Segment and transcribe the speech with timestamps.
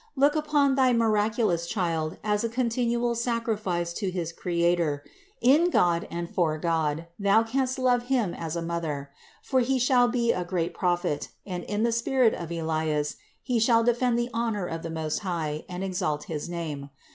[0.15, 5.03] Look upon thy miraculous child as a continual sacrifice to his Creator;
[5.41, 9.11] in God and for God thou canst love him as a mother;
[9.43, 13.83] for he shall be a great Prophet, and in the spirit of Elias he shall
[13.83, 16.89] defend the honor of the Most High and exalt his name.